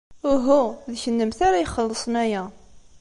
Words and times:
Uhu, 0.31 0.61
d 0.91 0.93
kennemti 1.01 1.41
ara 1.47 1.63
ixellṣen 1.65 2.13
aya. 2.23 2.43